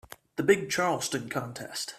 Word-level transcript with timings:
The 0.37 0.41
big 0.41 0.67
Charleston 0.71 1.29
contest. 1.29 1.89